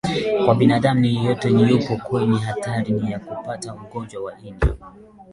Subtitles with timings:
[0.57, 4.59] binadamu yeyote yupo kwenye hatari ya kupata ugonjwa wa ini